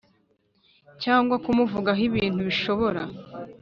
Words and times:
cyangwa 1.03 1.35
kumuvugaho 1.43 2.01
ibintu 2.09 2.39
bishobora 2.49 3.01